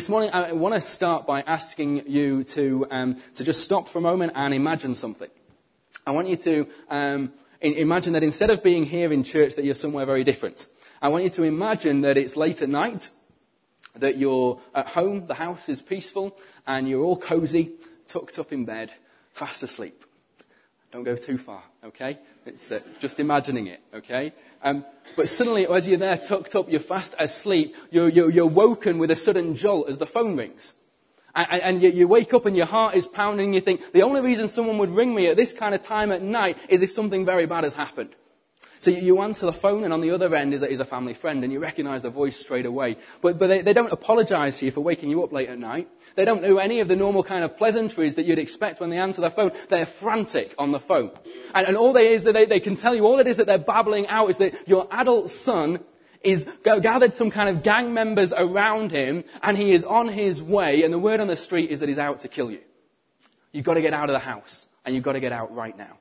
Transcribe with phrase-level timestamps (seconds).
[0.00, 3.98] This morning, I want to start by asking you to, um, to just stop for
[3.98, 5.28] a moment and imagine something.
[6.06, 9.74] I want you to um, imagine that instead of being here in church, that you're
[9.74, 10.64] somewhere very different.
[11.02, 13.10] I want you to imagine that it's late at night,
[13.94, 16.34] that you're at home, the house is peaceful,
[16.66, 17.72] and you're all cozy,
[18.06, 18.90] tucked up in bed,
[19.34, 20.02] fast asleep.
[20.92, 22.18] Don't go too far, okay?
[22.46, 24.32] It's uh, just imagining it, okay?
[24.62, 24.84] Um,
[25.16, 29.10] but suddenly, as you're there tucked up, you're fast asleep, you're, you're, you're woken with
[29.10, 30.74] a sudden jolt as the phone rings.
[31.34, 34.02] And, and you, you wake up and your heart is pounding and you think, the
[34.02, 36.90] only reason someone would ring me at this kind of time at night is if
[36.90, 38.10] something very bad has happened.
[38.80, 41.12] So you answer the phone and on the other end is a, is a family
[41.12, 42.96] friend and you recognize the voice straight away.
[43.20, 45.86] But, but they, they don't apologize to you for waking you up late at night.
[46.16, 48.96] They don't do any of the normal kind of pleasantries that you'd expect when they
[48.96, 49.52] answer the phone.
[49.68, 51.10] They're frantic on the phone.
[51.54, 53.46] And, and all they is that they, they can tell you, all it is that
[53.46, 55.80] they're babbling out is that your adult son
[56.24, 60.84] is gathered some kind of gang members around him and he is on his way
[60.84, 62.60] and the word on the street is that he's out to kill you.
[63.52, 65.76] You've got to get out of the house and you've got to get out right
[65.76, 65.99] now.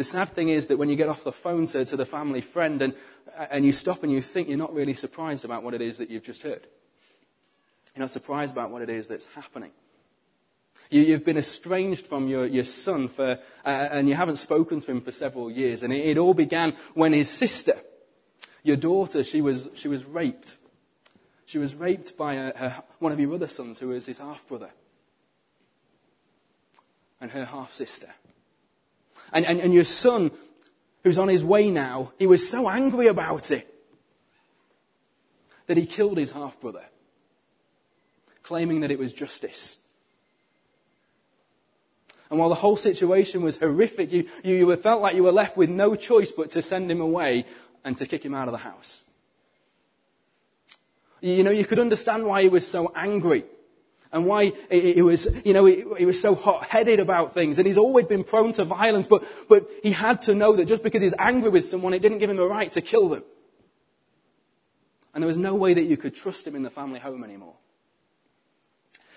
[0.00, 2.40] The sad thing is that when you get off the phone to, to the family
[2.40, 2.94] friend and,
[3.50, 6.08] and you stop and you think, you're not really surprised about what it is that
[6.08, 6.66] you've just heard.
[7.94, 9.72] You're not surprised about what it is that's happening.
[10.88, 14.90] You, have been estranged from your, your son for, uh, and you haven't spoken to
[14.90, 15.82] him for several years.
[15.82, 17.76] And it, it all began when his sister,
[18.62, 20.56] your daughter, she was, she was raped.
[21.44, 24.48] She was raped by a, her, one of your other sons who was his half
[24.48, 24.70] brother
[27.20, 28.08] and her half sister.
[29.32, 30.30] And, and, and your son,
[31.02, 33.66] who's on his way now, he was so angry about it
[35.66, 36.84] that he killed his half brother,
[38.42, 39.78] claiming that it was justice.
[42.28, 45.56] And while the whole situation was horrific, you, you, you felt like you were left
[45.56, 47.44] with no choice but to send him away
[47.84, 49.02] and to kick him out of the house.
[51.20, 53.44] You know, you could understand why he was so angry
[54.12, 57.58] and why he was, you know, he, was so hot-headed about things.
[57.58, 60.82] And he's always been prone to violence, but, but he had to know that just
[60.82, 63.22] because he's angry with someone, it didn't give him a right to kill them.
[65.14, 67.54] And there was no way that you could trust him in the family home anymore.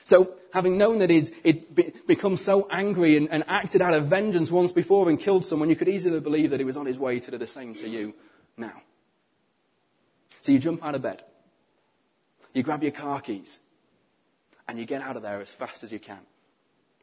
[0.06, 4.08] So, having known that he'd, he'd be, become so angry and, and acted out of
[4.08, 7.00] vengeance once before and killed someone, you could easily believe that he was on his
[7.00, 8.14] way to do the same to you
[8.58, 8.82] now.
[10.42, 11.24] So you jump out of bed.
[12.54, 13.60] You grab your car keys
[14.68, 16.20] and you get out of there as fast as you can.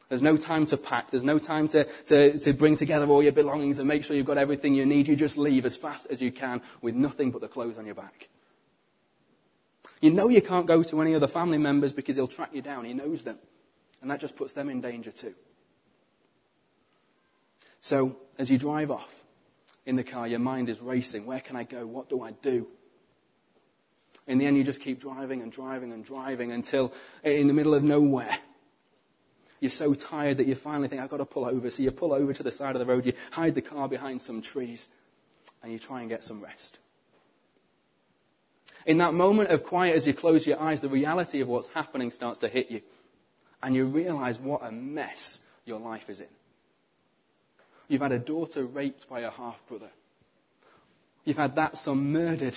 [0.08, 1.10] There's no time to pack.
[1.10, 4.26] There's no time to, to, to bring together all your belongings and make sure you've
[4.26, 5.06] got everything you need.
[5.06, 7.94] You just leave as fast as you can with nothing but the clothes on your
[7.94, 8.28] back.
[10.00, 12.86] You know you can't go to any other family members because he'll track you down.
[12.86, 13.38] He knows them.
[14.02, 15.34] And that just puts them in danger too.
[17.82, 19.22] So, as you drive off
[19.86, 21.24] in the car, your mind is racing.
[21.24, 21.86] Where can I go?
[21.86, 22.66] What do I do?
[24.26, 26.92] In the end, you just keep driving and driving and driving until
[27.24, 28.38] eh, in the middle of nowhere,
[29.60, 31.68] you're so tired that you finally think, I've got to pull over.
[31.70, 34.22] So you pull over to the side of the road, you hide the car behind
[34.22, 34.88] some trees,
[35.62, 36.78] and you try and get some rest.
[38.86, 42.10] In that moment of quiet, as you close your eyes, the reality of what's happening
[42.10, 42.80] starts to hit you.
[43.62, 46.26] And you realize what a mess your life is in.
[47.88, 49.90] You've had a daughter raped by a half brother.
[51.24, 52.56] You've had that son murdered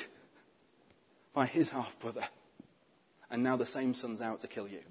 [1.34, 2.24] by his half brother.
[3.30, 4.82] And now the same son's out to kill you.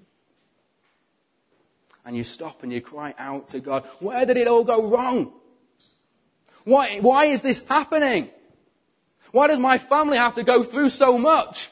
[2.05, 5.31] And you stop and you cry out to God, where did it all go wrong?
[6.65, 8.29] Why, why is this happening?
[9.31, 11.69] Why does my family have to go through so much?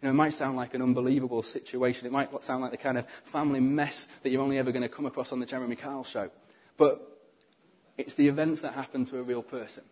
[0.00, 2.06] You know, it might sound like an unbelievable situation.
[2.06, 4.88] It might sound like the kind of family mess that you're only ever going to
[4.88, 6.30] come across on the Jeremy Kyle show.
[6.76, 7.14] But
[7.96, 9.84] it's the events that happen to a real person.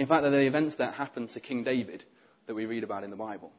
[0.00, 2.04] In fact, they're the events that happened to King David
[2.46, 3.52] that we read about in the Bible.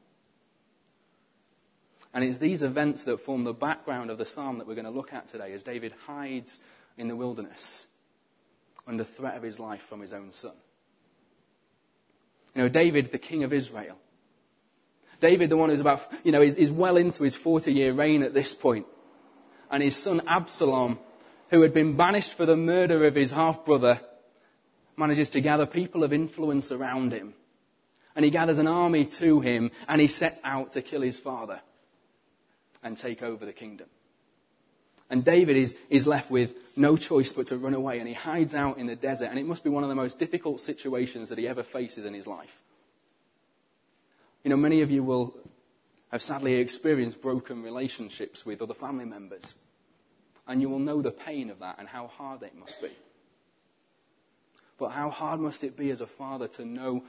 [2.16, 4.92] And it's these events that form the background of the psalm that we're going to
[4.92, 6.60] look at today as David hides
[6.98, 7.86] in the wilderness
[8.88, 10.56] under threat of his life from his own son.
[12.56, 13.98] You know, David, the king of Israel.
[15.20, 18.24] David, the one who's about, you know, is, is well into his 40 year reign
[18.24, 18.88] at this point.
[19.70, 20.98] And his son Absalom,
[21.52, 24.02] who had been banished for the murder of his half brother,
[25.02, 27.34] manages to gather people of influence around him.
[28.16, 31.60] And he gathers an army to him and he sets out to kill his father
[32.84, 33.88] and take over the kingdom.
[35.10, 38.56] And David is, is left with no choice but to run away and he hides
[38.56, 41.38] out in the desert and it must be one of the most difficult situations that
[41.38, 42.62] he ever faces in his life.
[44.44, 45.36] You know, many of you will
[46.12, 49.56] have sadly experienced broken relationships with other family members.
[50.48, 52.90] And you will know the pain of that and how hard it must be.
[54.82, 57.04] But how hard must it be as a father to know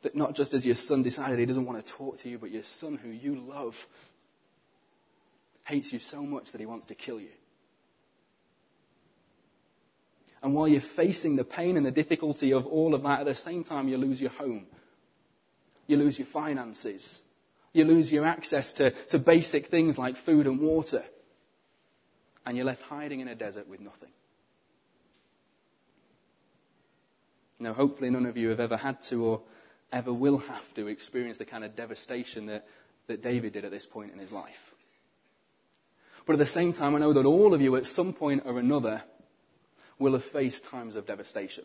[0.00, 2.50] that not just as your son decided he doesn't want to talk to you, but
[2.50, 3.86] your son who you love
[5.64, 7.28] hates you so much that he wants to kill you?
[10.42, 13.34] And while you're facing the pain and the difficulty of all of that, at the
[13.34, 14.64] same time, you lose your home.
[15.86, 17.20] You lose your finances.
[17.74, 21.04] You lose your access to, to basic things like food and water.
[22.46, 24.08] And you're left hiding in a desert with nothing.
[27.62, 29.40] Now, hopefully, none of you have ever had to or
[29.92, 32.66] ever will have to experience the kind of devastation that,
[33.06, 34.74] that David did at this point in his life.
[36.26, 38.58] But at the same time, I know that all of you at some point or
[38.58, 39.02] another
[39.98, 41.64] will have faced times of devastation.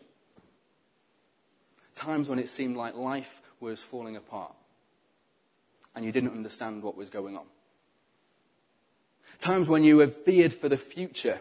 [1.94, 4.54] Times when it seemed like life was falling apart
[5.96, 7.46] and you didn't understand what was going on.
[9.40, 11.40] Times when you have feared for the future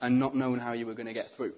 [0.00, 1.54] and not known how you were going to get through.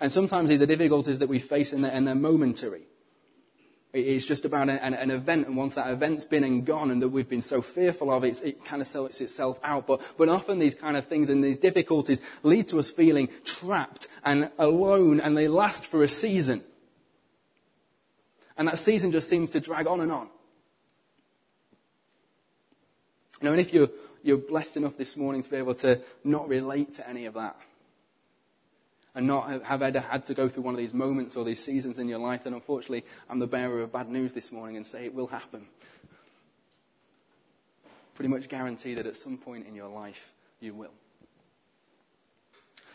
[0.00, 2.82] And sometimes these are difficulties that we face and they're, and they're momentary.
[3.92, 7.08] It's just about an, an, event, and once that event's been and gone, and that
[7.08, 9.86] we've been so fearful of, it, it kind of sorts itself out.
[9.86, 14.08] But, but often these kind of things and these difficulties lead to us feeling trapped
[14.24, 16.62] and alone, and they last for a season.
[18.58, 20.28] And that season just seems to drag on and on.
[23.40, 23.88] You know, and if you're,
[24.22, 27.56] you're blessed enough this morning to be able to not relate to any of that,
[29.14, 31.98] and not have ever had to go through one of these moments or these seasons
[31.98, 35.04] in your life, then unfortunately I'm the bearer of bad news this morning and say
[35.04, 35.66] it will happen.
[38.14, 40.92] Pretty much guarantee that at some point in your life you will.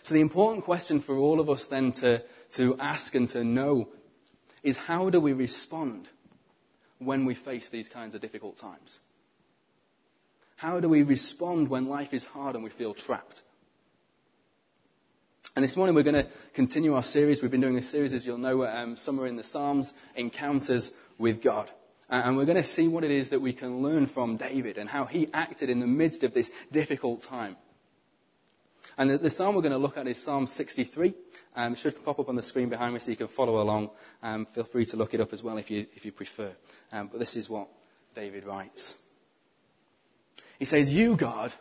[0.03, 2.21] So the important question for all of us then to,
[2.51, 3.87] to ask and to know
[4.61, 6.09] is how do we respond
[6.99, 8.99] when we face these kinds of difficult times?
[10.57, 13.43] How do we respond when life is hard and we feel trapped?
[15.55, 17.43] And this morning we're going to continue our series.
[17.43, 21.43] We've been doing this series, as you'll know, um, Summer in the Psalms, Encounters with
[21.43, 21.69] God.
[22.09, 24.89] And we're going to see what it is that we can learn from David and
[24.89, 27.55] how he acted in the midst of this difficult time.
[28.97, 31.13] And the, the psalm we're going to look at is Psalm 63.
[31.55, 33.91] Um, it should pop up on the screen behind me so you can follow along.
[34.23, 36.51] Um, feel free to look it up as well if you, if you prefer.
[36.91, 37.67] Um, but this is what
[38.15, 38.95] David writes.
[40.57, 41.53] He says, You, God,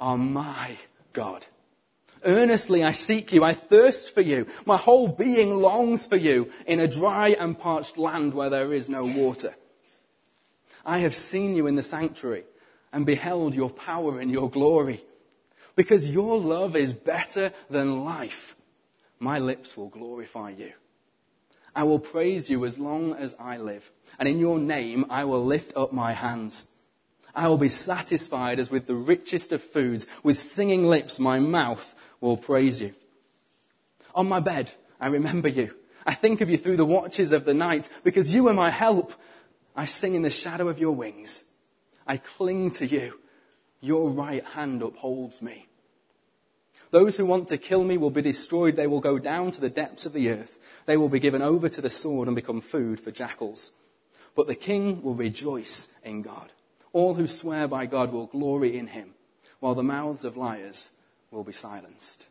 [0.00, 0.76] are my
[1.12, 1.46] God.
[2.24, 3.44] Earnestly I seek you.
[3.44, 4.46] I thirst for you.
[4.64, 8.88] My whole being longs for you in a dry and parched land where there is
[8.88, 9.54] no water.
[10.84, 12.44] I have seen you in the sanctuary
[12.92, 15.04] and beheld your power and your glory.
[15.74, 18.56] Because your love is better than life,
[19.18, 20.72] my lips will glorify you.
[21.74, 25.44] I will praise you as long as I live, and in your name I will
[25.44, 26.72] lift up my hands.
[27.36, 30.06] I will be satisfied as with the richest of foods.
[30.22, 32.94] With singing lips, my mouth will praise you.
[34.14, 35.74] On my bed, I remember you.
[36.06, 39.12] I think of you through the watches of the night because you are my help.
[39.76, 41.44] I sing in the shadow of your wings.
[42.06, 43.20] I cling to you.
[43.82, 45.66] Your right hand upholds me.
[46.90, 48.76] Those who want to kill me will be destroyed.
[48.76, 50.58] They will go down to the depths of the earth.
[50.86, 53.72] They will be given over to the sword and become food for jackals.
[54.34, 56.50] But the king will rejoice in God.
[56.96, 59.10] All who swear by God will glory in him,
[59.60, 60.88] while the mouths of liars
[61.30, 62.24] will be silenced.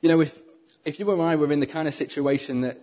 [0.00, 0.40] You know, if,
[0.86, 2.80] if you or I were in the kind of situation that,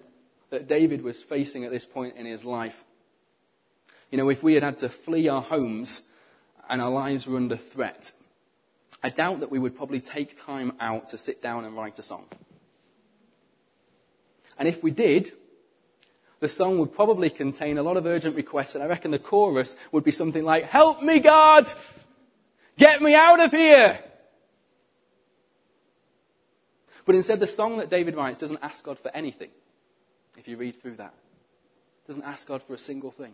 [0.51, 2.84] that David was facing at this point in his life,
[4.12, 6.04] you know, if we had had to flee our homes
[6.70, 8.12] and our lives were under threat,
[9.01, 12.04] I doubt that we would probably take time out to sit down and write a
[12.04, 12.25] song.
[14.60, 15.32] And if we did,
[16.42, 19.78] the song would probably contain a lot of urgent requests, and I reckon the chorus
[19.92, 21.72] would be something like, Help me, God!
[22.78, 24.00] Get me out of here!
[27.06, 29.50] But instead, the song that David writes doesn't ask God for anything,
[30.36, 31.14] if you read through that.
[32.04, 33.34] It doesn't ask God for a single thing.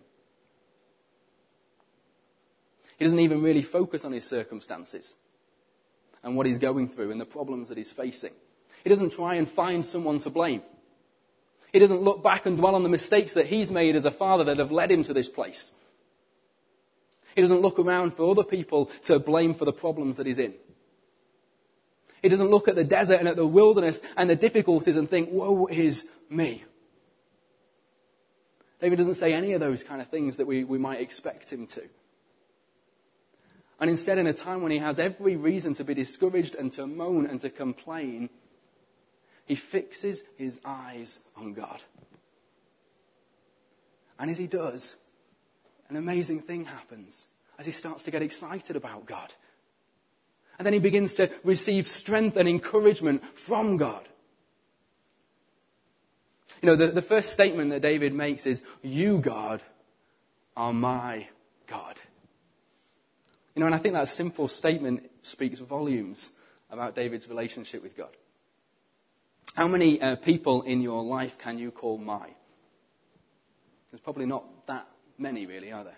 [2.98, 5.16] He doesn't even really focus on his circumstances
[6.24, 8.34] and what he's going through and the problems that he's facing.
[8.84, 10.62] He doesn't try and find someone to blame.
[11.74, 14.44] He doesn't look back and dwell on the mistakes that he's made as a father
[14.46, 15.74] that have led him to this place.
[17.36, 20.54] He doesn't look around for other people to blame for the problems that he's in.
[22.22, 25.30] He doesn't look at the desert and at the wilderness and the difficulties and think,
[25.32, 26.64] woe is me.
[28.82, 31.68] David doesn't say any of those kind of things that we, we might expect him
[31.68, 31.84] to.
[33.80, 36.88] And instead, in a time when he has every reason to be discouraged and to
[36.88, 38.30] moan and to complain,
[39.48, 41.82] he fixes his eyes on God.
[44.20, 44.96] And as he does,
[45.90, 47.28] an amazing thing happens
[47.58, 49.34] as he starts to get excited about God.
[50.58, 54.08] And then he begins to receive strength and encouragement from God.
[56.62, 59.62] You know, the, the first statement that David makes is, You, God,
[60.58, 61.28] are my
[61.68, 62.00] God.
[63.56, 66.32] You know, and I think that simple statement speaks volumes
[66.70, 68.10] about David's relationship with God.
[69.58, 72.30] How many uh, people in your life can you call my?
[73.90, 74.88] There's probably not that
[75.18, 75.98] many, really, are there?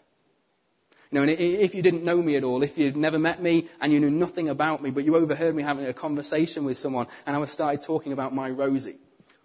[1.11, 3.67] You know, and if you didn't know me at all, if you'd never met me
[3.81, 7.07] and you knew nothing about me, but you overheard me having a conversation with someone
[7.25, 8.95] and I started talking about my Rosie,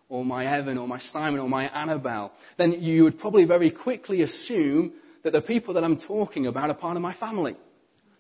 [0.09, 4.23] or my Evan, or my Simon, or my Annabelle, then you would probably very quickly
[4.23, 4.93] assume
[5.25, 7.57] that the people that I'm talking about are part of my family.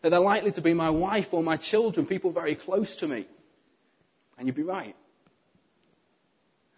[0.02, 3.26] That they're likely to be my wife or my children, people very close to me.
[4.36, 4.96] And you'd be right.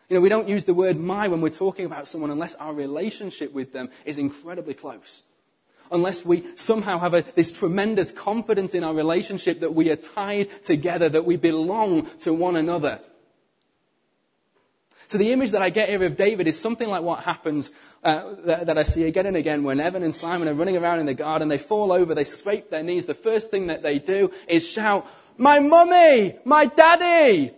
[0.09, 2.73] You know, we don't use the word my when we're talking about someone unless our
[2.73, 5.25] relationship with them is incredibly close.
[5.91, 10.65] Unless we somehow have a, this tremendous confidence in our relationship that we are tied
[10.65, 13.01] together, that we belong to one another.
[15.09, 17.71] So the image that I get here of David is something like what happens
[18.03, 20.99] uh, that, that, I see again and again when Evan and Simon are running around
[20.99, 21.47] in the garden.
[21.47, 23.07] They fall over, they scrape their knees.
[23.07, 27.53] The first thing that they do is shout, "My mummy, my daddy!"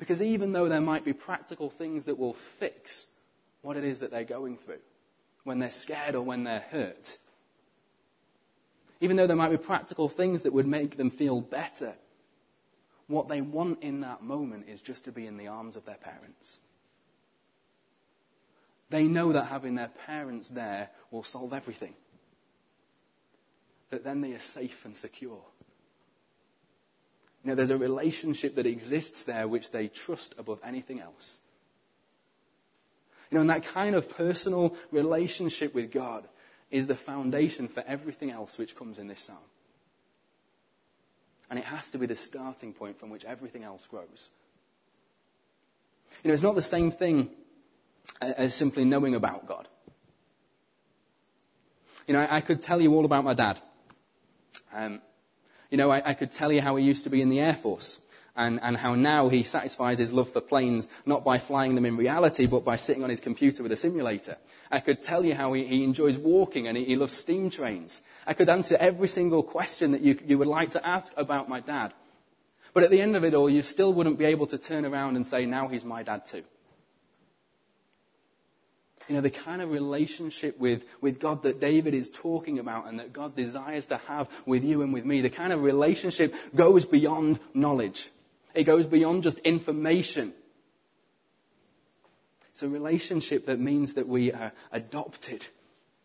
[0.00, 3.06] Because even though there might be practical things that will fix
[3.60, 4.80] what it is that they're going through,
[5.44, 7.18] when they're scared or when they're hurt,
[9.02, 11.92] even though there might be practical things that would make them feel better,
[13.08, 15.96] what they want in that moment is just to be in the arms of their
[15.96, 16.60] parents.
[18.88, 21.92] They know that having their parents there will solve everything.
[23.90, 25.42] That then they are safe and secure.
[27.44, 31.38] You know, there's a relationship that exists there which they trust above anything else.
[33.30, 36.26] You know, and that kind of personal relationship with God
[36.70, 39.38] is the foundation for everything else which comes in this psalm.
[41.48, 44.28] And it has to be the starting point from which everything else grows.
[46.22, 47.30] You know, it's not the same thing
[48.20, 49.66] as simply knowing about God.
[52.06, 53.60] You know, I, could tell you all about my dad.
[54.72, 55.00] Um,
[55.70, 57.54] you know, I, I could tell you how he used to be in the Air
[57.54, 57.98] Force
[58.36, 61.96] and, and how now he satisfies his love for planes not by flying them in
[61.96, 64.36] reality, but by sitting on his computer with a simulator.
[64.70, 68.02] I could tell you how he, he enjoys walking and he, he, loves steam trains.
[68.26, 71.60] I could answer every single question that you, you would like to ask about my
[71.60, 71.92] dad.
[72.72, 75.16] But at the end of it all, you still wouldn't be able to turn around
[75.16, 76.44] and say, now he's my dad too.
[79.10, 83.00] You know, the kind of relationship with, with God that David is talking about and
[83.00, 86.84] that God desires to have with you and with me, the kind of relationship goes
[86.84, 88.08] beyond knowledge.
[88.54, 90.32] It goes beyond just information.
[92.50, 95.44] It's a relationship that means that we are adopted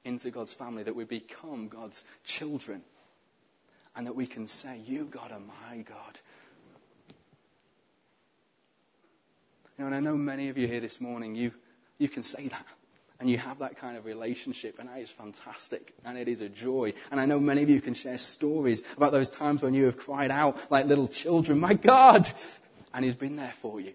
[0.04, 2.82] into God's family, that we become God's children,
[3.96, 6.20] and that we can say, You, God, are my God.
[9.78, 11.52] You know, and I know many of you here this morning, you,
[12.00, 12.66] you can say that
[13.20, 16.50] and you have that kind of relationship, and that is fantastic, and it is a
[16.50, 16.94] joy.
[17.12, 19.98] And I know many of you can share stories about those times when you have
[19.98, 22.30] cried out like little children, My God!
[22.94, 23.94] And He's been there for you,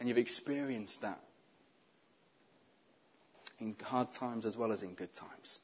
[0.00, 1.20] and you've experienced that
[3.60, 5.60] in hard times as well as in good times.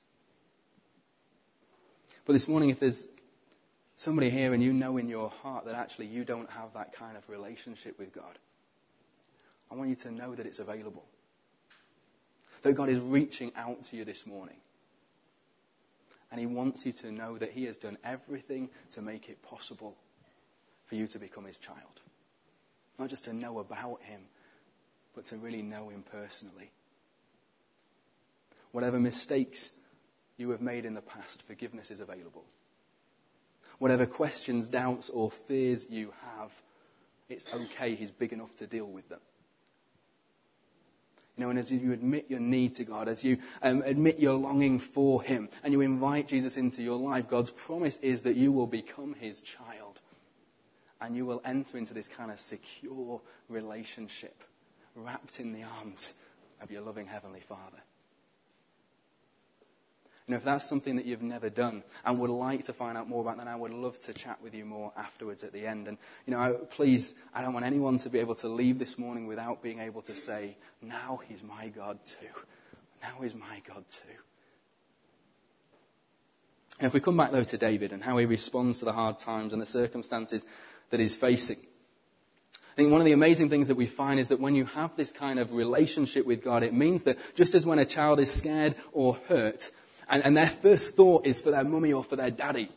[2.24, 3.08] But this morning, if there's
[3.96, 7.16] somebody here and you know in your heart that actually you don't have that kind
[7.16, 8.38] of relationship with God,
[9.70, 11.04] I want you to know that it's available
[12.62, 14.56] that God is reaching out to you this morning.
[16.30, 19.96] And He wants you to know that He has done everything to make it possible
[20.86, 22.02] for you to become His child.
[22.98, 24.20] Not just to know about Him,
[25.14, 26.70] but to really know Him personally.
[28.72, 29.70] Whatever mistakes
[30.36, 32.44] you have made in the past, forgiveness is available.
[33.78, 36.52] Whatever questions, doubts, or fears you have,
[37.28, 37.94] it's okay.
[37.94, 39.20] He's big enough to deal with them.
[41.38, 44.34] You know, and as you admit your need to God, as you um, admit your
[44.34, 48.50] longing for Him, and you invite Jesus into your life, God's promise is that you
[48.50, 50.00] will become His child.
[51.00, 54.42] And you will enter into this kind of secure relationship,
[54.96, 56.14] wrapped in the arms
[56.60, 57.78] of your loving Heavenly Father.
[60.28, 63.08] You know, if that's something that you've never done and would like to find out
[63.08, 65.88] more about, then I would love to chat with you more afterwards at the end.
[65.88, 68.98] And, you know, I, please, I don't want anyone to be able to leave this
[68.98, 72.26] morning without being able to say, now he's my God too.
[73.00, 74.18] Now he's my God too.
[76.78, 79.18] And if we come back though to David and how he responds to the hard
[79.18, 80.44] times and the circumstances
[80.90, 81.58] that he's facing,
[82.52, 84.94] I think one of the amazing things that we find is that when you have
[84.94, 88.30] this kind of relationship with God, it means that just as when a child is
[88.30, 89.70] scared or hurt,
[90.08, 92.70] and, and their first thought is for their mummy or for their daddy.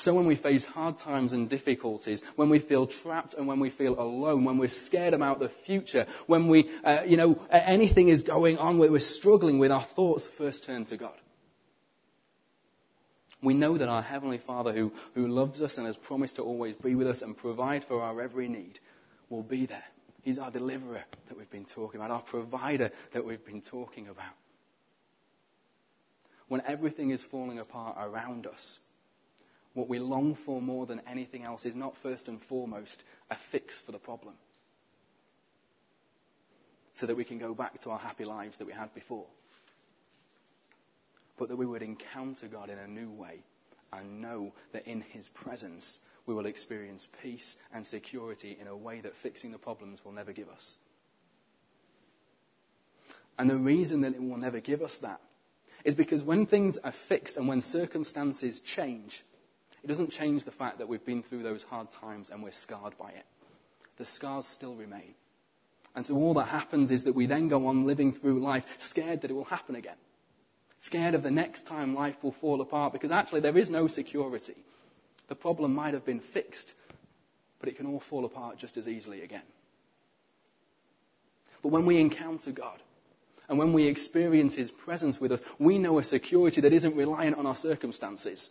[0.00, 3.68] So when we face hard times and difficulties, when we feel trapped and when we
[3.68, 8.22] feel alone, when we're scared about the future, when we, uh, you know, anything is
[8.22, 11.12] going on we're struggling with, our thoughts first turn to God.
[13.42, 16.76] We know that our Heavenly Father, who, who loves us and has promised to always
[16.76, 18.80] be with us and provide for our every need,
[19.28, 19.84] will be there.
[20.22, 24.34] He's our deliverer that we've been talking about, our provider that we've been talking about.
[26.50, 28.80] When everything is falling apart around us,
[29.74, 33.78] what we long for more than anything else is not first and foremost a fix
[33.78, 34.34] for the problem.
[36.94, 39.26] So that we can go back to our happy lives that we had before.
[41.38, 43.44] But that we would encounter God in a new way
[43.92, 49.00] and know that in His presence we will experience peace and security in a way
[49.02, 50.78] that fixing the problems will never give us.
[53.38, 55.20] And the reason that it will never give us that
[55.84, 59.24] is because when things are fixed and when circumstances change,
[59.82, 62.96] it doesn't change the fact that we've been through those hard times and we're scarred
[62.98, 63.24] by it.
[63.96, 65.14] The scars still remain.
[65.94, 69.22] And so all that happens is that we then go on living through life scared
[69.22, 69.96] that it will happen again.
[70.78, 74.56] Scared of the next time life will fall apart because actually there is no security.
[75.28, 76.74] The problem might have been fixed,
[77.58, 79.42] but it can all fall apart just as easily again.
[81.62, 82.80] But when we encounter God,
[83.50, 87.36] and when we experience His presence with us, we know a security that isn't reliant
[87.36, 88.50] on our circumstances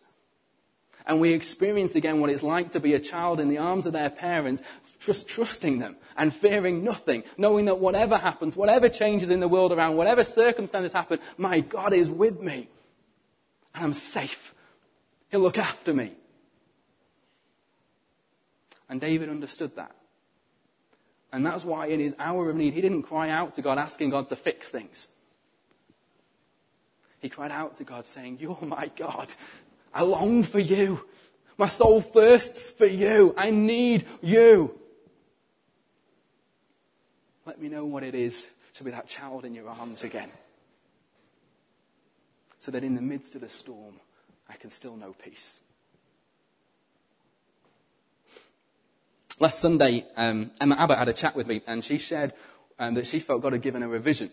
[1.10, 3.94] and we experience again what it's like to be a child in the arms of
[3.94, 4.62] their parents,
[5.00, 9.72] just trusting them and fearing nothing, knowing that whatever happens, whatever changes in the world
[9.72, 12.70] around, whatever circumstances happen, my God is with me.
[13.74, 14.53] And I'm safe.
[15.32, 16.13] He'll look after me.
[18.88, 19.96] And David understood that.
[21.31, 24.09] And that's why in his hour of need, he didn't cry out to God asking
[24.09, 25.09] God to fix things.
[27.19, 29.33] He cried out to God saying, You're my God.
[29.93, 31.05] I long for you.
[31.57, 33.33] My soul thirsts for you.
[33.38, 34.79] I need you.
[37.46, 40.29] Let me know what it is to be that child in your arms again.
[42.59, 43.96] So that in the midst of the storm,
[44.48, 45.59] I can still know peace.
[49.40, 52.34] Last Sunday, um, Emma Abbott had a chat with me, and she shared
[52.78, 54.32] um, that she felt God had given her a vision.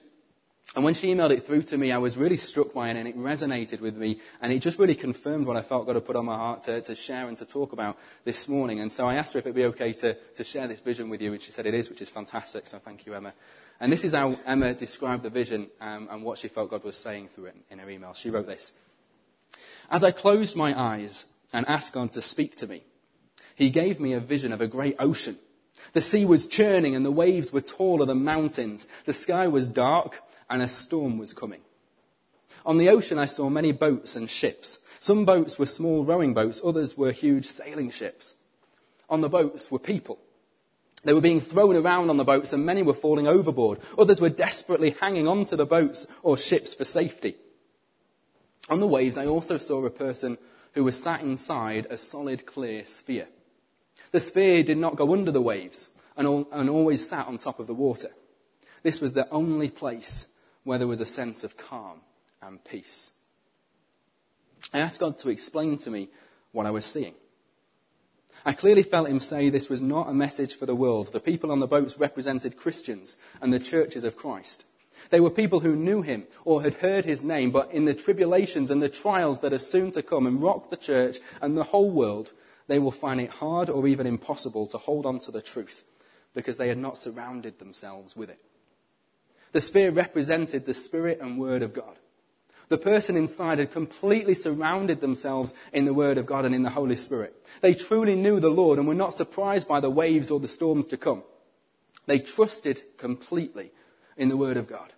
[0.75, 3.09] And when she emailed it through to me, I was really struck by it and
[3.09, 4.21] it resonated with me.
[4.43, 6.83] And it just really confirmed what I felt God had put on my heart to,
[6.83, 8.81] to share and to talk about this morning.
[8.81, 11.23] And so I asked her if it'd be okay to, to share this vision with
[11.23, 11.33] you.
[11.33, 12.67] And she said it is, which is fantastic.
[12.67, 13.33] So thank you, Emma.
[13.81, 16.97] And this is how Emma described the vision um, and what she felt God was
[16.97, 18.13] saying through it in her email.
[18.13, 18.73] She wrote this.
[19.91, 22.83] As I closed my eyes and asked God to speak to me,
[23.57, 25.39] he gave me a vision of a great ocean.
[25.95, 28.87] The sea was churning and the waves were taller than mountains.
[29.07, 31.63] The sky was dark and a storm was coming.
[32.67, 34.79] On the ocean, I saw many boats and ships.
[35.01, 38.35] Some boats were small rowing boats, others were huge sailing ships.
[39.09, 40.19] On the boats were people.
[41.05, 43.79] They were being thrown around on the boats and many were falling overboard.
[43.97, 47.37] Others were desperately hanging onto the boats or ships for safety.
[48.69, 50.37] On the waves, I also saw a person
[50.75, 53.29] who was sat inside a solid, clear sphere.
[54.13, 57.61] The sphere did not go under the waves and, all, and always sat on top
[57.61, 58.11] of the water.
[58.83, 60.27] This was the only place
[60.65, 62.01] where there was a sense of calm
[62.43, 63.13] and peace.
[64.73, 66.09] I asked God to explain to me
[66.53, 67.15] what I was seeing.
[68.45, 71.13] I clearly felt him say this was not a message for the world.
[71.13, 74.65] The people on the boats represented Christians and the churches of Christ.
[75.11, 78.71] They were people who knew him or had heard his name, but in the tribulations
[78.71, 81.91] and the trials that are soon to come and rock the church and the whole
[81.91, 82.33] world,
[82.67, 85.85] they will find it hard or even impossible to hold on to the truth
[86.35, 88.41] because they had not surrounded themselves with it.
[89.53, 91.97] The sphere represented the Spirit and Word of God.
[92.69, 96.71] The person inside had completely surrounded themselves in the Word of God and in the
[96.71, 97.35] Holy Spirit.
[97.61, 100.89] They truly knew the Lord and were not surprised by the waves or the storms
[100.89, 101.23] to come.
[102.07, 103.71] They trusted completely
[104.17, 104.93] in the Word of God.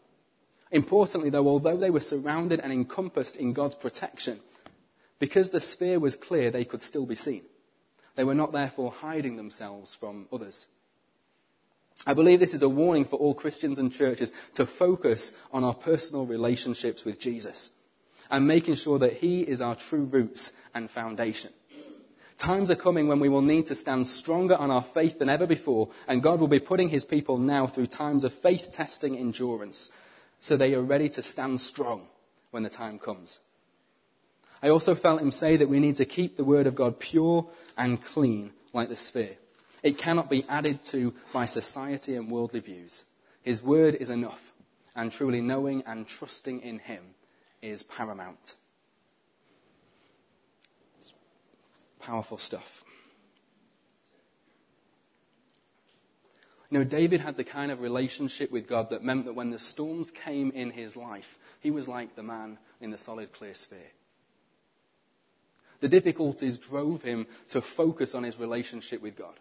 [0.71, 4.41] Importantly, though, although they were surrounded and encompassed in God's protection,
[5.19, 7.43] because the sphere was clear, they could still be seen.
[8.19, 10.67] They were not therefore hiding themselves from others.
[12.05, 15.73] I believe this is a warning for all Christians and churches to focus on our
[15.73, 17.71] personal relationships with Jesus
[18.29, 21.53] and making sure that He is our true roots and foundation.
[22.37, 25.47] Times are coming when we will need to stand stronger on our faith than ever
[25.47, 29.93] before, and God will be putting His people now through times of faith testing endurance
[30.41, 32.09] so they are ready to stand strong
[32.51, 33.39] when the time comes.
[34.63, 37.47] I also felt Him say that we need to keep the Word of God pure
[37.77, 39.37] and clean like the sphere.
[39.83, 43.05] It cannot be added to by society and worldly views.
[43.43, 44.53] His word is enough,
[44.95, 47.03] and truly knowing and trusting in him
[47.63, 48.57] is paramount.
[52.01, 52.83] Powerful stuff.
[56.71, 59.59] You know, David had the kind of relationship with God that meant that when the
[59.59, 63.79] storms came in his life, he was like the man in the solid, clear sphere.
[65.81, 69.35] The difficulties drove him to focus on his relationship with God,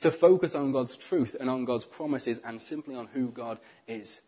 [0.00, 4.20] to focus on God's truth and on God's promises and simply on who God is.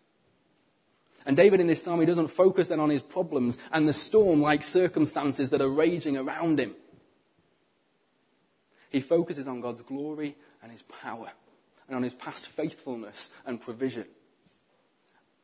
[1.26, 4.40] And David in this psalm, he doesn't focus then on his problems and the storm
[4.40, 6.74] like circumstances that are raging around him.
[8.88, 11.30] He focuses on God's glory and his power
[11.86, 14.06] and on his past faithfulness and provision.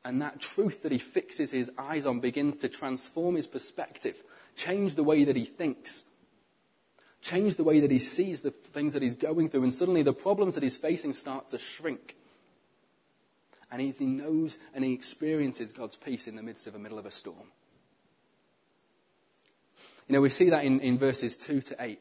[0.06, 4.14] And that truth that he fixes his eyes on begins to transform his perspective,
[4.54, 6.04] change the way that he thinks,
[7.20, 10.12] change the way that he sees the things that he's going through, and suddenly the
[10.12, 12.14] problems that he's facing start to shrink.
[13.68, 17.06] And he knows and he experiences God's peace in the midst of the middle of
[17.06, 17.50] a storm.
[20.06, 21.98] You know, we see that in, in verses 2 to 8.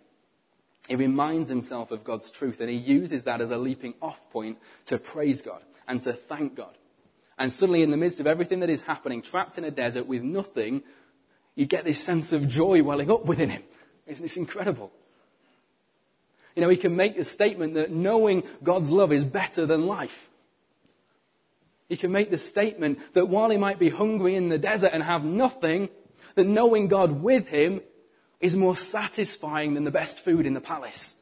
[0.89, 4.59] He reminds himself of God's truth and he uses that as a leaping off point
[4.85, 6.75] to praise God and to thank God.
[7.37, 10.23] And suddenly, in the midst of everything that is happening, trapped in a desert with
[10.23, 10.83] nothing,
[11.55, 13.63] you get this sense of joy welling up within him.
[14.07, 14.91] Isn't this incredible.
[16.55, 20.29] You know, he can make the statement that knowing God's love is better than life.
[21.89, 25.03] He can make the statement that while he might be hungry in the desert and
[25.03, 25.89] have nothing,
[26.35, 27.81] that knowing God with him
[28.39, 31.15] is more satisfying than the best food in the palace.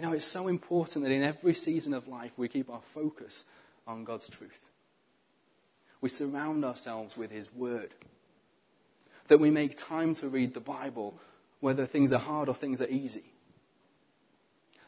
[0.00, 3.44] You know, it's so important that in every season of life we keep our focus
[3.86, 4.70] on God's truth.
[6.00, 7.92] We surround ourselves with His Word.
[9.28, 11.20] That we make time to read the Bible,
[11.60, 13.34] whether things are hard or things are easy.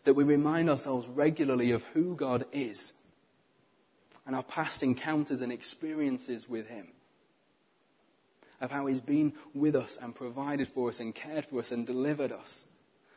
[0.04, 2.94] That we remind ourselves regularly of who God is
[4.26, 6.88] and our past encounters and experiences with Him
[8.62, 11.86] of how He's been with us and provided for us and cared for us and
[11.86, 12.66] delivered us.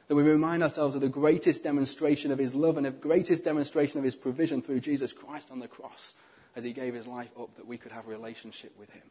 [0.07, 3.97] That we remind ourselves of the greatest demonstration of His love and the greatest demonstration
[3.97, 6.13] of His provision through Jesus Christ on the cross
[6.55, 9.03] as He gave His life up that we could have a relationship with Him.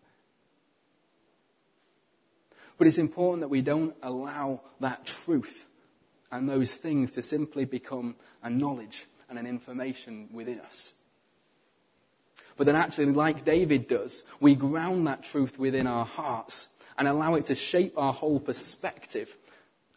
[2.78, 5.66] But it's important that we don't allow that truth
[6.30, 10.92] and those things to simply become a knowledge and an information within us.
[12.56, 17.34] But then actually, like David does, we ground that truth within our hearts and allow
[17.34, 19.36] it to shape our whole perspective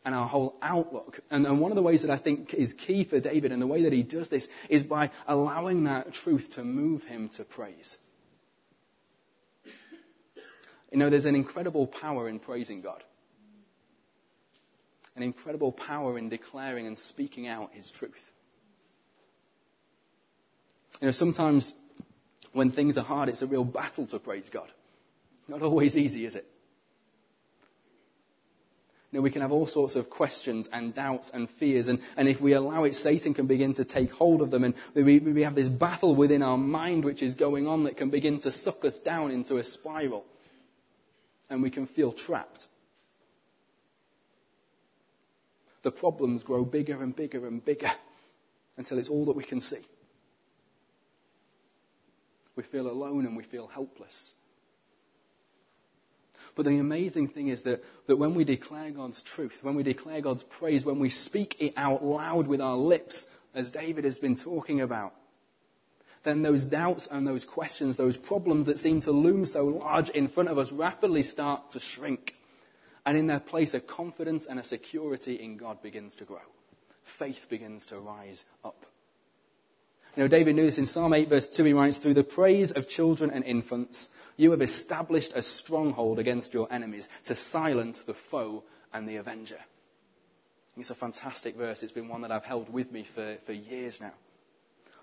[0.05, 1.19] and our whole outlook.
[1.29, 3.67] And, and, one of the ways that I think is key for David and the
[3.67, 7.97] way that he does this is by allowing that truth to move him to praise.
[10.91, 13.03] You know, there's an incredible power in praising God.
[15.15, 18.31] An incredible power in declaring and speaking out his truth.
[21.01, 21.73] You know, sometimes
[22.53, 24.71] when things are hard, it's a real battle to praise God.
[25.47, 26.45] Not always easy, is it?
[29.11, 32.27] You know, we can have all sorts of questions and doubts and fears, and, and
[32.27, 35.43] if we allow it, Satan can begin to take hold of them, and we, we
[35.43, 38.83] have this battle within our mind which is going on that can begin to suck
[38.83, 40.25] us down into a spiral,
[41.49, 42.67] and we can feel trapped.
[45.83, 47.91] The problems grow bigger and bigger and bigger
[48.75, 49.79] until it's all that we can see
[52.57, 54.33] we feel alone and we feel helpless.
[56.57, 60.21] But the amazing thing is that, that when we declare God's truth, when we declare
[60.21, 64.35] God's praise, when we speak it out loud with our lips, as David has been
[64.35, 65.13] talking about,
[66.23, 70.27] then those doubts and those questions, those problems that seem to loom so large in
[70.27, 72.33] front of us rapidly start to shrink.
[73.05, 76.41] And in their place, a confidence and a security in God begins to grow.
[77.03, 78.87] Faith begins to rise up.
[80.17, 81.63] You know, David knew this in Psalm 8 verse 2.
[81.63, 86.55] He writes, through the praise of children and infants, you have established a stronghold against
[86.55, 89.59] your enemies to silence the foe and the avenger.
[90.75, 91.83] It's a fantastic verse.
[91.83, 94.13] It's been one that I've held with me for, for years now.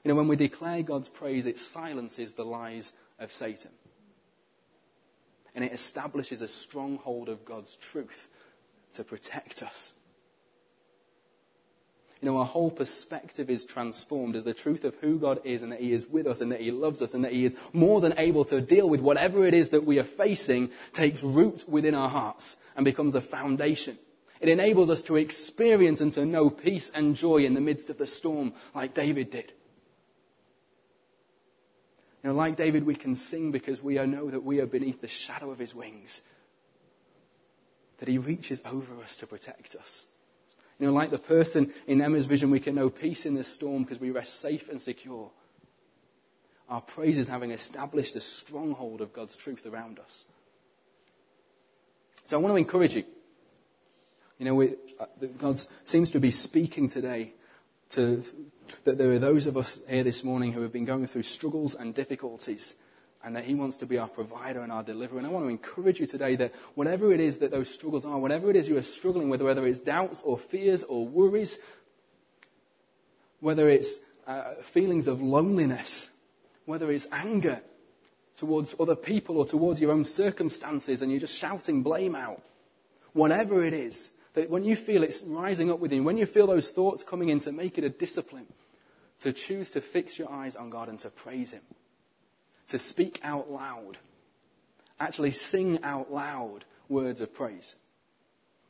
[0.03, 3.71] You know, when we declare God's praise, it silences the lies of Satan.
[5.55, 8.27] And it establishes a stronghold of God's truth
[8.95, 9.93] to protect us
[12.21, 15.73] you know, our whole perspective is transformed as the truth of who God is and
[15.73, 18.01] that He is with us and that He loves us and that He is more
[18.01, 21.95] than able to deal with whatever it is that we are facing takes root within
[21.95, 23.99] our hearts and becomes a foundation.
[24.41, 27.99] It enables us to experience and to know peace and joy in the midst of
[27.99, 29.53] the storm like David did.
[32.23, 35.09] You know, like David, we can sing because we know that we are beneath the
[35.09, 36.23] shadow of his wings,
[37.99, 40.07] that he reaches over us to protect us.
[40.79, 43.85] You know, like the person in Emma's vision, we can know peace in this storm
[43.85, 45.31] because we rest safe and secure.
[46.69, 50.25] Our praise is having established a stronghold of God's truth around us.
[52.25, 53.05] So I want to encourage you.
[54.39, 55.07] You know, we, uh,
[55.39, 57.35] God seems to be speaking today
[57.91, 58.25] to,
[58.85, 61.75] that there are those of us here this morning who have been going through struggles
[61.75, 62.75] and difficulties
[63.25, 65.19] and that He wants to be our provider and our deliverer.
[65.19, 68.19] And I want to encourage you today that whatever it is that those struggles are,
[68.19, 71.59] whatever it is you are struggling with, whether it's doubts or fears or worries,
[73.41, 76.11] whether it's uh, feelings of loneliness,
[76.67, 77.61] whether it's anger
[78.37, 82.43] towards other people or towards your own circumstances and you're just shouting blame out,
[83.15, 86.69] whatever it is, that when you feel it's rising up within when you feel those
[86.69, 88.47] thoughts coming in, to make it a discipline,
[89.21, 91.63] to choose to fix your eyes on God and to praise Him
[92.69, 93.99] to speak out loud.
[94.99, 97.77] Actually sing out loud words of praise.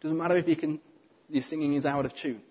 [0.00, 0.80] Doesn't matter if you can,
[1.28, 2.42] your singing is out of tune.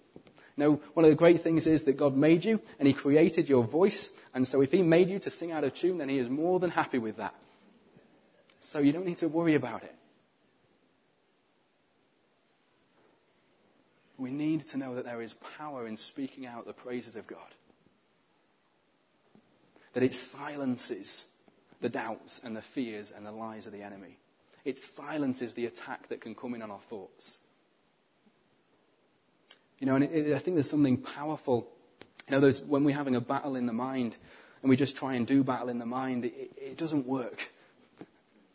[0.56, 3.64] No, one of the great things is that God made you and He created your
[3.64, 4.10] voice.
[4.34, 6.60] And so if He made you to sing out of tune, then He is more
[6.60, 7.34] than happy with that.
[8.60, 9.96] So you don't need to worry about it.
[14.18, 17.40] We need to know that there is power in speaking out the praises of God.
[19.94, 21.26] That it silences
[21.84, 24.18] the doubts and the fears and the lies of the enemy.
[24.66, 27.38] It silences the attack that can come in on our thoughts.
[29.80, 31.68] You know, and it, it, I think there's something powerful.
[32.28, 34.16] You know, there's, when we're having a battle in the mind
[34.62, 37.52] and we just try and do battle in the mind, it, it doesn't work.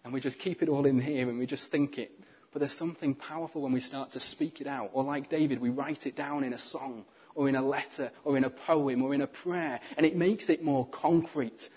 [0.04, 2.10] And we just keep it all in here and we just think it.
[2.50, 4.88] But there's something powerful when we start to speak it out.
[4.94, 8.38] Or like David, we write it down in a song or in a letter or
[8.38, 9.80] in a poem or in a prayer.
[9.98, 11.68] And it makes it more concrete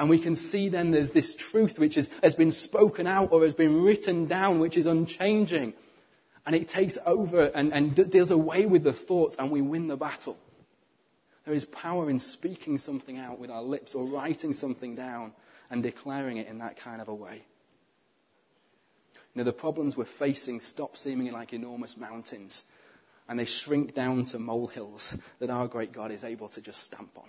[0.00, 3.44] and we can see then there's this truth which is, has been spoken out or
[3.44, 5.74] has been written down, which is unchanging.
[6.46, 9.98] And it takes over and, and deals away with the thoughts, and we win the
[9.98, 10.38] battle.
[11.44, 15.32] There is power in speaking something out with our lips or writing something down
[15.70, 17.42] and declaring it in that kind of a way.
[19.34, 22.64] Know, the problems we're facing stop seeming like enormous mountains
[23.28, 27.10] and they shrink down to molehills that our great God is able to just stamp
[27.18, 27.28] on.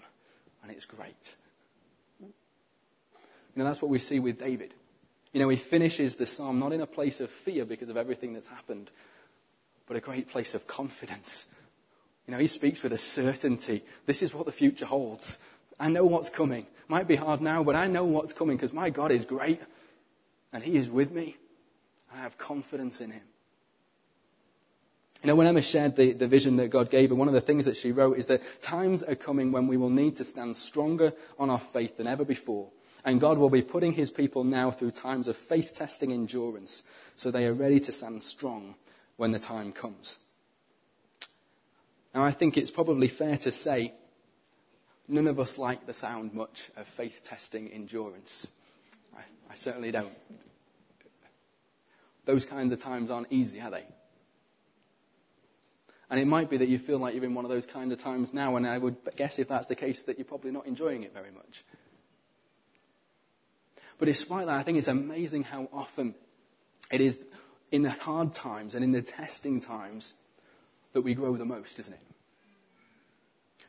[0.64, 1.36] And it's great.
[3.56, 4.74] You know, that's what we see with David.
[5.34, 8.34] You know, he finishes the psalm not in a place of fear because of everything
[8.34, 8.90] that's happened,
[9.88, 11.48] but a great place of confidence.
[12.28, 13.84] You know, he speaks with a certainty.
[14.06, 15.38] This is what the future holds.
[15.80, 16.68] I know what's coming.
[16.88, 19.62] Might be hard now, but I know what's coming because my God is great
[20.54, 21.38] and he is with me.
[22.14, 23.24] I have confidence in him.
[25.24, 27.42] You know, when Emma shared the, the vision that God gave her, one of the
[27.42, 30.56] things that she wrote is that times are coming when we will need to stand
[30.58, 32.70] stronger on our faith than ever before
[33.04, 36.84] and God will be putting his people now through times of faith testing endurance
[37.16, 38.76] so they are ready to stand strong
[39.18, 40.18] when the time comes.
[42.14, 43.94] Now, I think it's probably fair to say
[45.08, 48.48] none of us like the sound much of faith testing endurance.
[49.16, 50.14] I, I certainly don't.
[52.26, 53.86] Those kinds of times aren't easy, are they?
[56.10, 57.98] And it might be that you feel like you're in one of those kind of
[57.98, 61.04] times now, and I would guess if that's the case that you're probably not enjoying
[61.04, 61.64] it very much.
[64.02, 66.16] But despite that, I think it's amazing how often
[66.92, 67.24] it is
[67.72, 70.16] in the hard times and in the testing times
[70.94, 72.00] that we grow the most, isn't it?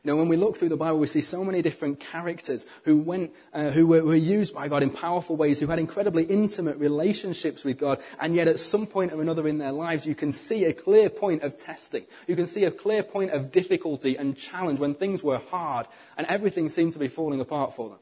[0.03, 2.97] You know, when we look through the Bible, we see so many different characters who
[2.97, 6.77] went, uh, who were, were, used by God in powerful ways, who had incredibly intimate
[6.77, 10.31] relationships with God, and yet at some point or another in their lives, you can
[10.31, 12.05] see a clear point of testing.
[12.25, 15.85] You can see a clear point of difficulty and challenge when things were hard
[16.17, 17.99] and everything seemed to be falling apart for them.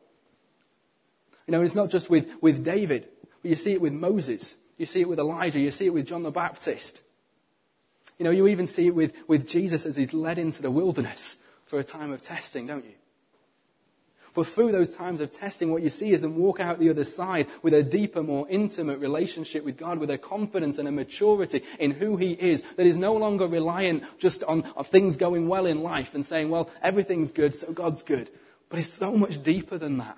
[1.48, 3.08] You know, it's not just with, with David,
[3.42, 4.56] but you see it with Moses.
[4.78, 5.60] You see it with Elijah.
[5.60, 7.02] You see it with John the Baptist.
[8.18, 11.38] You know, you even see it with, with Jesus as he's led into the wilderness
[11.66, 12.94] for a time of testing, don't you?
[14.34, 17.04] But through those times of testing, what you see is them walk out the other
[17.04, 21.64] side with a deeper, more intimate relationship with God, with a confidence and a maturity
[21.80, 25.66] in who He is that is no longer reliant just on, on things going well
[25.66, 28.30] in life and saying, well, everything's good, so God's good.
[28.70, 30.18] But it's so much deeper than that.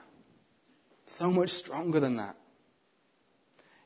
[1.05, 2.35] So much stronger than that.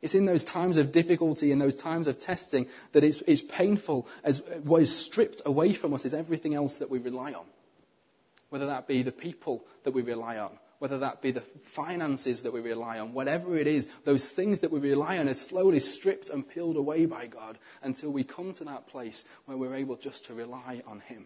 [0.02, 4.08] It's in those times of difficulty, in those times of testing, that it's, it's painful
[4.24, 7.46] as what is stripped away from us is everything else that we rely on.
[8.50, 12.54] Whether that be the people that we rely on, whether that be the finances that
[12.54, 16.30] we rely on, whatever it is, those things that we rely on are slowly stripped
[16.30, 20.26] and peeled away by God until we come to that place where we're able just
[20.28, 21.26] to rely on Him.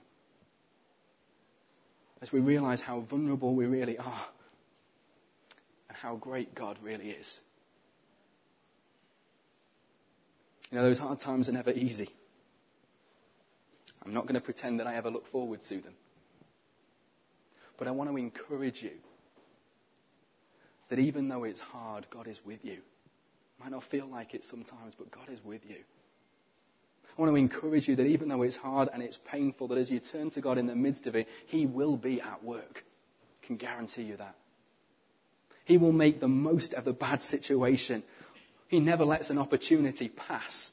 [2.22, 4.26] As we realize how vulnerable we really are
[5.92, 7.42] and how great God really is.
[10.72, 12.08] You know, those hard times are never easy.
[14.06, 15.92] I'm not going to pretend that I ever look forward to them.
[17.76, 18.92] But I want to encourage you
[20.88, 22.78] that even though it's hard, God is with you.
[23.60, 25.76] Might not feel like it sometimes, but God is with you.
[25.76, 29.92] I want to encourage you that even though it's hard and it's painful, that as
[29.92, 32.86] you turn to God in the midst of it, He will be at work.
[33.44, 34.36] I can guarantee you that.
[35.66, 38.04] He will make the most of the bad situation.
[38.68, 40.72] He never lets an opportunity pass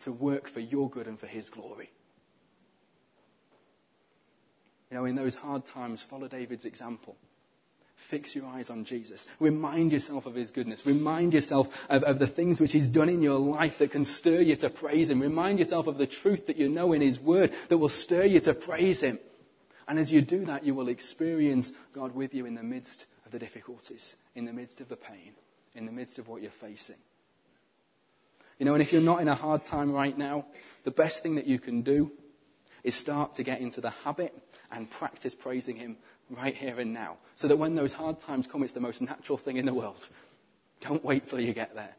[0.00, 1.90] to work for your good and for His glory.
[4.90, 7.16] You know, in those hard times, follow David's example.
[7.94, 9.28] Fix your eyes on Jesus.
[9.38, 10.84] Remind yourself of his goodness.
[10.86, 14.40] Remind yourself of, of, the things which he's done in your life that can stir
[14.40, 15.20] you to praise him.
[15.20, 18.40] Remind yourself of the truth that you know in his word that will stir you
[18.40, 19.18] to praise him.
[19.86, 23.32] And as you do that, you will experience God with you in the midst of
[23.32, 25.32] the difficulties, in the midst of the pain,
[25.76, 26.96] in the midst of what you're facing.
[28.58, 30.46] You know, and if you're not in a hard time right now,
[30.82, 32.10] the best thing that you can do
[32.82, 34.34] is start to get into the habit
[34.72, 35.96] and practice praising Him
[36.28, 37.18] right here and now.
[37.36, 40.08] So that when those hard times come, it's the most natural thing in the world.
[40.80, 41.94] Don't wait till you get there.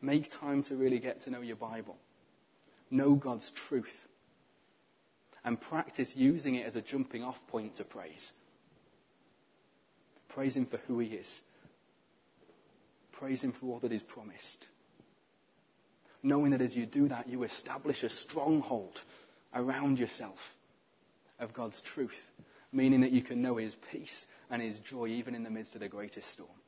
[0.00, 1.98] Make time to really get to know your Bible.
[2.90, 4.08] Know God's truth.
[5.44, 8.32] And practice using it as a jumping off point to praise.
[10.30, 11.42] Praise Him for who He is.
[13.12, 14.66] Praise Him for all that He's promised.
[16.22, 19.02] Knowing that as you do that, you establish a stronghold
[19.54, 20.54] around yourself
[21.38, 22.30] of God's truth,
[22.72, 25.80] meaning that you can know His peace and His joy even in the midst of
[25.80, 26.59] the greatest storm.